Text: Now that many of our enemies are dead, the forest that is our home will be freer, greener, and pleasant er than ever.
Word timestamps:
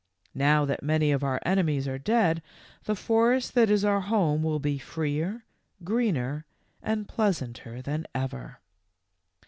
Now 0.33 0.65
that 0.65 0.81
many 0.81 1.11
of 1.11 1.23
our 1.23 1.39
enemies 1.45 1.87
are 1.87 1.99
dead, 1.99 2.41
the 2.85 2.95
forest 2.95 3.53
that 3.53 3.69
is 3.69 3.85
our 3.85 3.99
home 4.01 4.41
will 4.41 4.57
be 4.57 4.79
freer, 4.79 5.45
greener, 5.83 6.43
and 6.81 7.07
pleasant 7.07 7.67
er 7.67 7.83
than 7.83 8.07
ever. 8.15 8.57